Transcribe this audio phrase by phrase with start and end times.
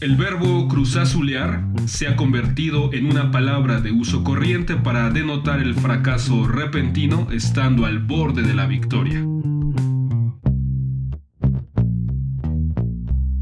[0.00, 5.74] El verbo cruzazulear se ha convertido en una palabra de uso corriente para denotar el
[5.74, 9.22] fracaso repentino estando al borde de la victoria.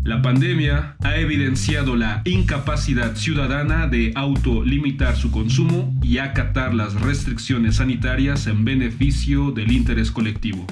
[0.03, 7.77] La pandemia ha evidenciado la incapacidad ciudadana de autolimitar su consumo y acatar las restricciones
[7.77, 10.67] sanitarias en beneficio del interés colectivo.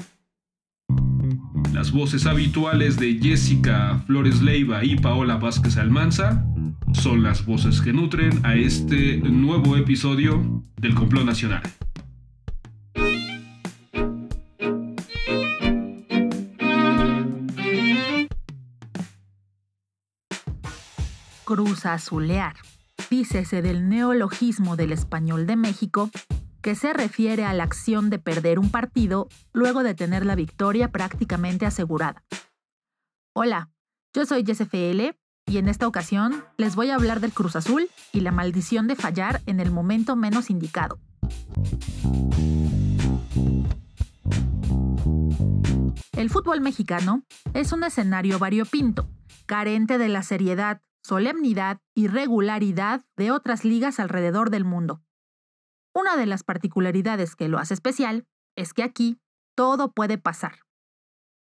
[1.77, 6.43] Las voces habituales de Jessica Flores Leiva y Paola Vázquez Almanza
[6.93, 11.61] son las voces que nutren a este nuevo episodio del Complot Nacional.
[21.45, 22.55] Cruzazulear.
[23.11, 26.09] Dícese del neologismo del español de México
[26.67, 30.91] que se refiere a la acción de perder un partido luego de tener la victoria
[30.91, 32.25] prácticamente asegurada.
[33.33, 33.69] Hola,
[34.13, 38.19] yo soy JSFL y en esta ocasión les voy a hablar del Cruz Azul y
[38.19, 40.99] la maldición de fallar en el momento menos indicado.
[46.17, 49.09] El fútbol mexicano es un escenario variopinto,
[49.45, 55.01] carente de la seriedad, solemnidad y regularidad de otras ligas alrededor del mundo.
[55.99, 59.19] Una de las particularidades que lo hace especial es que aquí
[59.55, 60.59] todo puede pasar.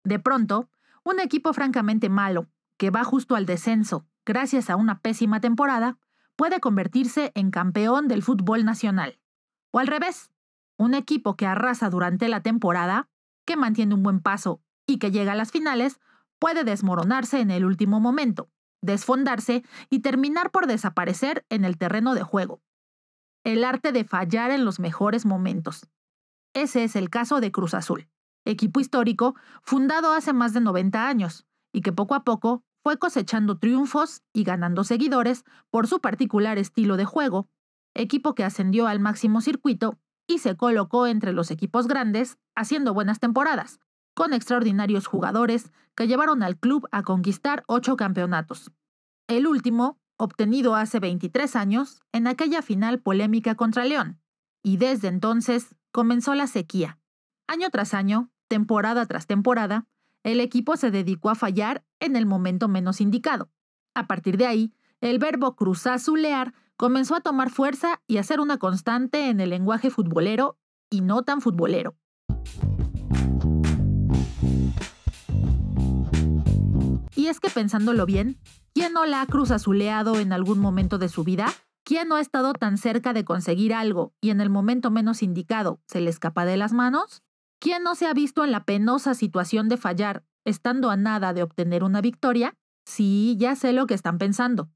[0.05, 0.71] De pronto,
[1.03, 5.99] un equipo francamente malo, que va justo al descenso gracias a una pésima temporada,
[6.37, 9.19] puede convertirse en campeón del fútbol nacional.
[9.73, 10.31] O al revés,
[10.77, 13.09] un equipo que arrasa durante la temporada,
[13.47, 15.99] que mantiene un buen paso y que llega a las finales,
[16.39, 18.49] puede desmoronarse en el último momento,
[18.81, 22.63] desfondarse y terminar por desaparecer en el terreno de juego
[23.47, 25.87] el arte de fallar en los mejores momentos.
[26.53, 28.09] Ese es el caso de Cruz Azul,
[28.45, 33.57] equipo histórico fundado hace más de 90 años y que poco a poco fue cosechando
[33.57, 37.49] triunfos y ganando seguidores por su particular estilo de juego,
[37.95, 43.21] equipo que ascendió al máximo circuito y se colocó entre los equipos grandes haciendo buenas
[43.21, 43.79] temporadas,
[44.13, 48.73] con extraordinarios jugadores que llevaron al club a conquistar ocho campeonatos.
[49.29, 54.21] El último obtenido hace 23 años en aquella final polémica contra León,
[54.63, 56.99] y desde entonces comenzó la sequía.
[57.47, 59.87] Año tras año, temporada tras temporada,
[60.23, 63.51] el equipo se dedicó a fallar en el momento menos indicado.
[63.95, 68.59] A partir de ahí, el verbo cruzazulear comenzó a tomar fuerza y a ser una
[68.59, 70.59] constante en el lenguaje futbolero
[70.91, 71.97] y no tan futbolero.
[77.15, 78.39] Y es que pensándolo bien,
[78.77, 81.47] ¿Quién no la ha cruzazuleado en algún momento de su vida?
[81.83, 85.81] ¿Quién no ha estado tan cerca de conseguir algo y en el momento menos indicado
[85.87, 87.23] se le escapa de las manos?
[87.59, 91.43] ¿Quién no se ha visto en la penosa situación de fallar, estando a nada de
[91.43, 92.55] obtener una victoria?
[92.85, 94.69] Sí, ya sé lo que están pensando.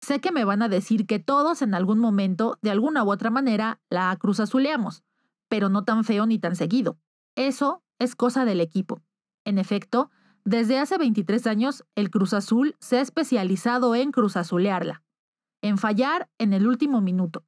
[0.00, 3.30] Sé que me van a decir que todos en algún momento, de alguna u otra
[3.30, 5.02] manera, la cruzazuleamos,
[5.48, 7.00] pero no tan feo ni tan seguido.
[7.34, 9.02] Eso es cosa del equipo.
[9.44, 10.12] En efecto,
[10.44, 15.02] desde hace 23 años, el Cruz Azul se ha especializado en cruzazulearla,
[15.62, 17.44] en fallar en el último minuto,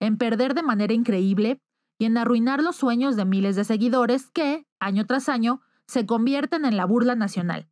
[0.00, 1.60] en perder de manera increíble
[1.98, 6.64] y en arruinar los sueños de miles de seguidores que, año tras año, se convierten
[6.64, 7.68] en la burla nacional.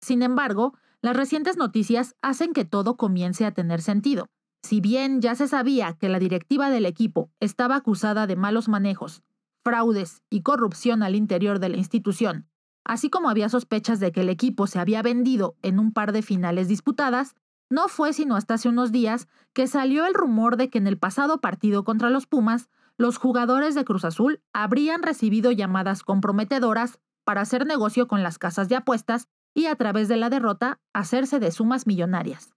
[0.00, 4.28] Sin embargo, las recientes noticias hacen que todo comience a tener sentido.
[4.62, 9.22] Si bien ya se sabía que la directiva del equipo estaba acusada de malos manejos,
[9.62, 12.48] fraudes y corrupción al interior de la institución,
[12.86, 16.22] Así como había sospechas de que el equipo se había vendido en un par de
[16.22, 17.34] finales disputadas,
[17.68, 20.96] no fue sino hasta hace unos días que salió el rumor de que en el
[20.96, 27.40] pasado partido contra los Pumas, los jugadores de Cruz Azul habrían recibido llamadas comprometedoras para
[27.40, 31.50] hacer negocio con las casas de apuestas y a través de la derrota hacerse de
[31.50, 32.54] sumas millonarias.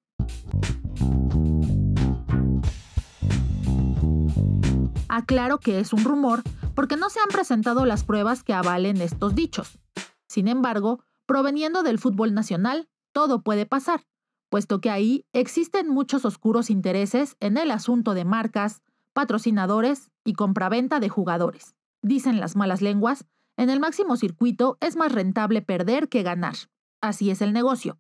[5.07, 6.43] Aclaro que es un rumor
[6.75, 9.79] porque no se han presentado las pruebas que avalen estos dichos.
[10.29, 14.05] Sin embargo, proveniendo del fútbol nacional, todo puede pasar,
[14.49, 18.83] puesto que ahí existen muchos oscuros intereses en el asunto de marcas,
[19.13, 21.75] patrocinadores y compraventa de jugadores.
[22.03, 23.25] Dicen las malas lenguas,
[23.57, 26.55] en el máximo circuito es más rentable perder que ganar.
[27.01, 27.99] Así es el negocio.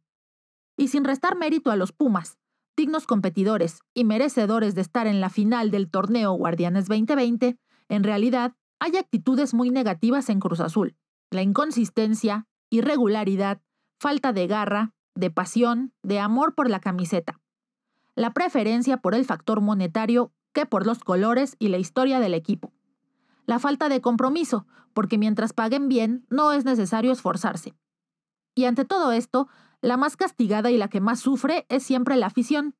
[0.77, 2.37] Y sin restar mérito a los Pumas,
[2.77, 7.57] dignos competidores y merecedores de estar en la final del torneo Guardianes 2020,
[7.89, 10.95] en realidad hay actitudes muy negativas en Cruz Azul,
[11.31, 13.61] la inconsistencia, irregularidad,
[13.99, 17.39] falta de garra, de pasión, de amor por la camiseta,
[18.15, 22.73] la preferencia por el factor monetario que por los colores y la historia del equipo,
[23.45, 27.75] la falta de compromiso, porque mientras paguen bien no es necesario esforzarse.
[28.55, 29.47] Y ante todo esto,
[29.81, 32.75] la más castigada y la que más sufre es siempre la afición.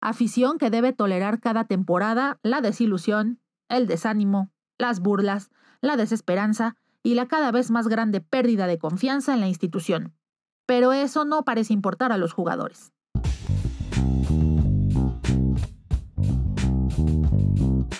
[0.00, 5.50] Afición que debe tolerar cada temporada la desilusión, el desánimo, las burlas,
[5.82, 10.14] la desesperanza y la cada vez más grande pérdida de confianza en la institución.
[10.66, 12.92] Pero eso no parece importar a los jugadores.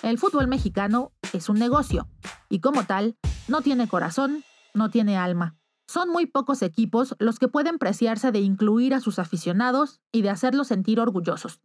[0.03, 2.09] El fútbol mexicano es un negocio
[2.49, 3.17] y como tal
[3.49, 4.45] no tiene corazón,
[4.75, 5.57] no tiene alma.
[5.87, 10.31] Son muy pocos equipos los que pueden preciarse de incluir a sus aficionados y de
[10.31, 11.61] hacerlos sentir orgullosos.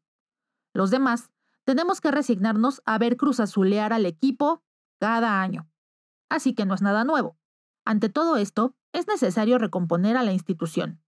[0.73, 1.29] Los demás
[1.63, 4.63] tenemos que resignarnos a ver Cruz Azulear al equipo
[4.99, 5.67] cada año.
[6.35, 7.37] Así que no es nada nuevo.
[7.85, 11.01] Ante todo esto, es necesario recomponer a la institución.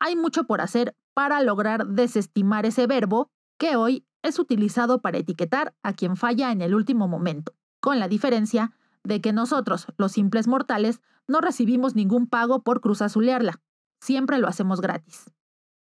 [0.00, 5.74] Hay mucho por hacer para lograr desestimar ese verbo que hoy es utilizado para etiquetar
[5.82, 8.72] a quien falla en el último momento, con la diferencia
[9.04, 13.60] de que nosotros, los simples mortales, no recibimos ningún pago por cruz azulearla.
[14.00, 15.30] Siempre lo hacemos gratis.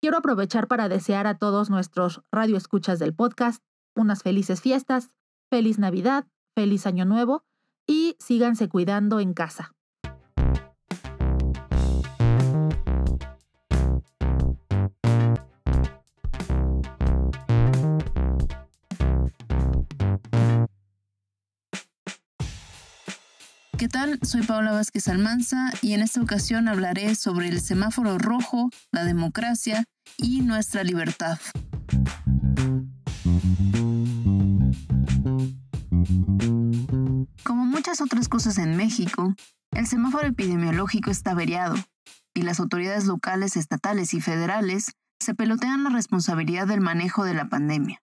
[0.01, 3.63] Quiero aprovechar para desear a todos nuestros radioescuchas del podcast
[3.95, 5.11] unas felices fiestas,
[5.51, 6.25] feliz Navidad,
[6.55, 7.43] feliz Año Nuevo
[7.89, 9.73] y síganse cuidando en casa.
[23.75, 24.19] ¿Qué tal?
[24.21, 29.85] Soy Paula Vázquez Almanza y en esta ocasión hablaré sobre el semáforo rojo, la democracia
[30.17, 31.39] y nuestra libertad.
[37.99, 39.33] Otras cosas en México,
[39.71, 41.75] el semáforo epidemiológico está averiado
[42.35, 47.49] y las autoridades locales, estatales y federales se pelotean la responsabilidad del manejo de la
[47.49, 48.01] pandemia.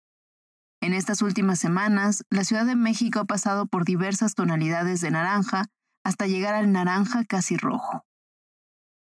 [0.82, 5.66] En estas últimas semanas, la Ciudad de México ha pasado por diversas tonalidades de naranja
[6.04, 8.04] hasta llegar al naranja casi rojo.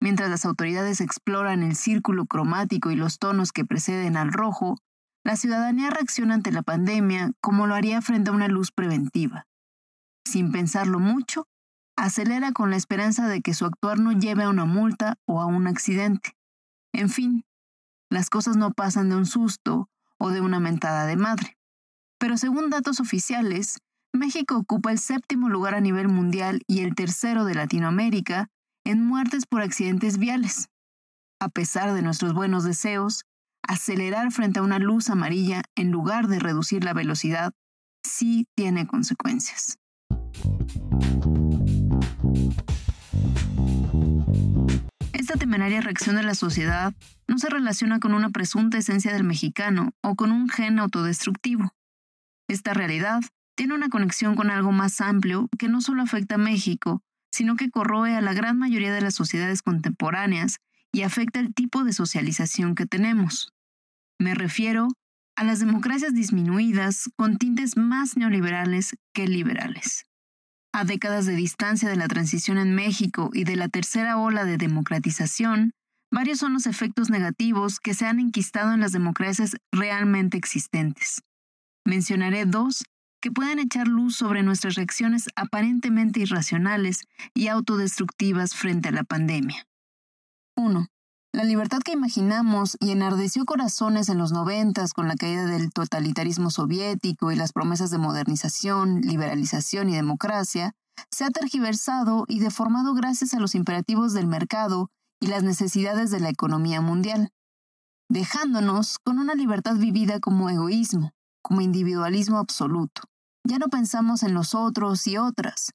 [0.00, 4.76] Mientras las autoridades exploran el círculo cromático y los tonos que preceden al rojo,
[5.24, 9.46] la ciudadanía reacciona ante la pandemia como lo haría frente a una luz preventiva.
[10.24, 11.46] Sin pensarlo mucho,
[11.96, 15.46] acelera con la esperanza de que su actuar no lleve a una multa o a
[15.46, 16.36] un accidente.
[16.92, 17.44] En fin,
[18.10, 19.88] las cosas no pasan de un susto
[20.18, 21.56] o de una mentada de madre
[22.24, 23.80] pero según datos oficiales,
[24.14, 28.48] México ocupa el séptimo lugar a nivel mundial y el tercero de Latinoamérica
[28.82, 30.68] en muertes por accidentes viales.
[31.38, 33.24] A pesar de nuestros buenos deseos,
[33.62, 37.52] acelerar frente a una luz amarilla en lugar de reducir la velocidad
[38.02, 39.76] sí tiene consecuencias.
[45.12, 46.94] Esta temeraria reacción de la sociedad
[47.28, 51.72] no se relaciona con una presunta esencia del mexicano o con un gen autodestructivo.
[52.48, 53.20] Esta realidad
[53.56, 57.02] tiene una conexión con algo más amplio que no solo afecta a México,
[57.32, 60.58] sino que corroe a la gran mayoría de las sociedades contemporáneas
[60.92, 63.52] y afecta el tipo de socialización que tenemos.
[64.18, 64.88] Me refiero
[65.36, 70.06] a las democracias disminuidas con tintes más neoliberales que liberales.
[70.76, 74.56] A décadas de distancia de la transición en México y de la tercera ola de
[74.56, 75.70] democratización,
[76.10, 81.22] varios son los efectos negativos que se han enquistado en las democracias realmente existentes.
[81.86, 82.82] Mencionaré dos
[83.22, 87.04] que pueden echar luz sobre nuestras reacciones aparentemente irracionales
[87.34, 89.68] y autodestructivas frente a la pandemia.
[90.56, 90.88] 1.
[91.34, 96.48] La libertad que imaginamos y enardeció corazones en los noventas con la caída del totalitarismo
[96.48, 100.76] soviético y las promesas de modernización, liberalización y democracia,
[101.10, 106.20] se ha tergiversado y deformado gracias a los imperativos del mercado y las necesidades de
[106.20, 107.32] la economía mundial,
[108.08, 111.10] dejándonos con una libertad vivida como egoísmo,
[111.42, 113.02] como individualismo absoluto.
[113.42, 115.72] Ya no pensamos en los otros y otras.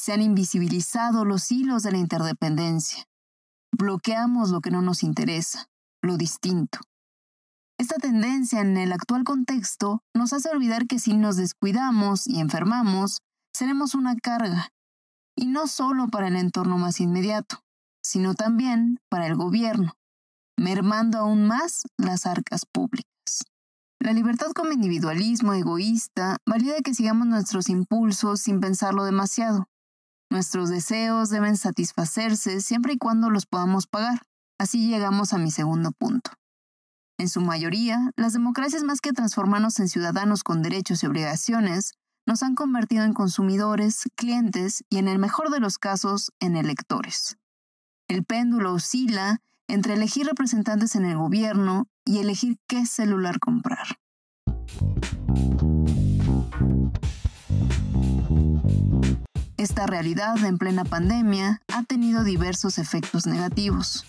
[0.00, 3.04] Se han invisibilizado los hilos de la interdependencia.
[3.76, 5.66] Bloqueamos lo que no nos interesa,
[6.02, 6.78] lo distinto.
[7.78, 13.22] Esta tendencia en el actual contexto nos hace olvidar que si nos descuidamos y enfermamos,
[13.52, 14.68] seremos una carga,
[15.36, 17.60] y no solo para el entorno más inmediato,
[18.02, 19.94] sino también para el gobierno,
[20.58, 23.06] mermando aún más las arcas públicas.
[24.00, 29.66] La libertad como individualismo egoísta valida que sigamos nuestros impulsos sin pensarlo demasiado.
[30.32, 34.22] Nuestros deseos deben satisfacerse siempre y cuando los podamos pagar.
[34.58, 36.30] Así llegamos a mi segundo punto.
[37.18, 41.92] En su mayoría, las democracias más que transformarnos en ciudadanos con derechos y obligaciones,
[42.24, 47.36] nos han convertido en consumidores, clientes y en el mejor de los casos, en electores.
[48.08, 53.98] El péndulo oscila entre elegir representantes en el gobierno y elegir qué celular comprar.
[59.62, 64.04] Esta realidad en plena pandemia ha tenido diversos efectos negativos.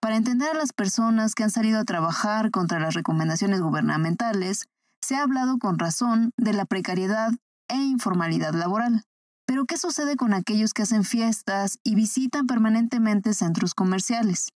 [0.00, 4.68] Para entender a las personas que han salido a trabajar contra las recomendaciones gubernamentales,
[5.02, 7.30] se ha hablado con razón de la precariedad
[7.68, 9.02] e informalidad laboral.
[9.46, 14.48] Pero ¿qué sucede con aquellos que hacen fiestas y visitan permanentemente centros comerciales?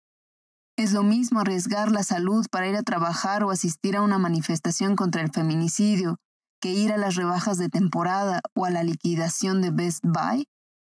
[0.77, 4.95] Es lo mismo arriesgar la salud para ir a trabajar o asistir a una manifestación
[4.95, 6.15] contra el feminicidio
[6.59, 10.47] que ir a las rebajas de temporada o a la liquidación de Best Buy.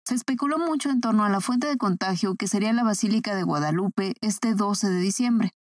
[0.06, 3.44] Se especuló mucho en torno a la fuente de contagio que sería la Basílica de
[3.44, 5.52] Guadalupe este 12 de diciembre,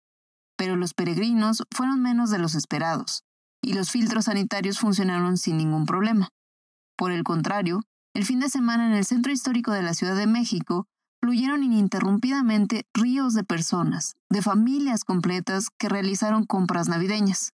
[0.57, 3.23] pero los peregrinos fueron menos de los esperados,
[3.61, 6.29] y los filtros sanitarios funcionaron sin ningún problema.
[6.97, 7.81] Por el contrario,
[8.13, 10.87] el fin de semana en el centro histórico de la Ciudad de México
[11.21, 17.51] fluyeron ininterrumpidamente ríos de personas, de familias completas que realizaron compras navideñas.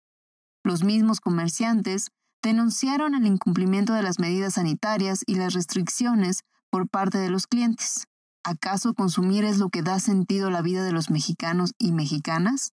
[0.65, 2.11] Los mismos comerciantes
[2.43, 8.07] denunciaron el incumplimiento de las medidas sanitarias y las restricciones por parte de los clientes.
[8.45, 12.73] ¿Acaso consumir es lo que da sentido a la vida de los mexicanos y mexicanas?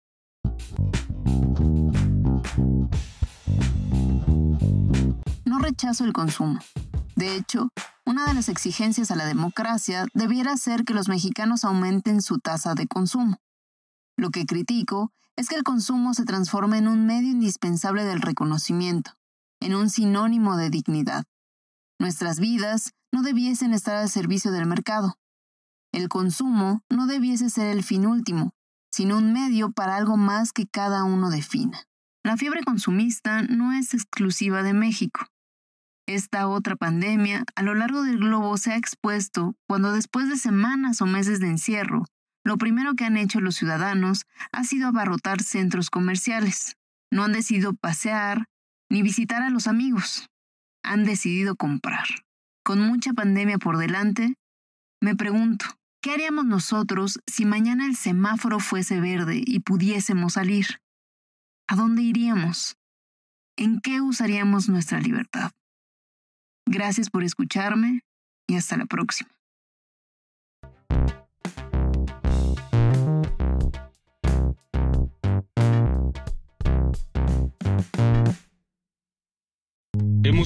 [5.46, 6.60] No rechazo el consumo.
[7.15, 7.70] De hecho,
[8.05, 12.74] una de las exigencias a la democracia debiera ser que los mexicanos aumenten su tasa
[12.74, 13.38] de consumo.
[14.17, 19.12] Lo que critico es que el consumo se transforme en un medio indispensable del reconocimiento,
[19.63, 21.24] en un sinónimo de dignidad.
[22.00, 25.15] Nuestras vidas no debiesen estar al servicio del mercado.
[25.93, 28.51] El consumo no debiese ser el fin último,
[28.91, 31.84] sino un medio para algo más que cada uno defina.
[32.24, 35.27] La fiebre consumista no es exclusiva de México.
[36.08, 41.01] Esta otra pandemia a lo largo del globo se ha expuesto cuando después de semanas
[41.01, 42.05] o meses de encierro,
[42.43, 46.75] lo primero que han hecho los ciudadanos ha sido abarrotar centros comerciales.
[47.10, 48.48] No han decidido pasear
[48.94, 50.30] ni visitar a los amigos.
[50.84, 52.06] Han decidido comprar.
[52.64, 54.36] Con mucha pandemia por delante,
[55.02, 55.66] me pregunto,
[56.00, 60.80] ¿qué haríamos nosotros si mañana el semáforo fuese verde y pudiésemos salir?
[61.68, 62.76] ¿A dónde iríamos?
[63.58, 65.50] ¿En qué usaríamos nuestra libertad?
[66.68, 68.02] Gracias por escucharme
[68.48, 69.33] y hasta la próxima.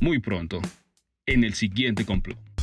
[0.00, 0.60] muy pronto,
[1.26, 2.53] en el siguiente complot.